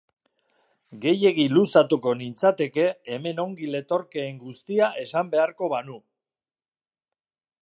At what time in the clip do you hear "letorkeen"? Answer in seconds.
3.77-4.43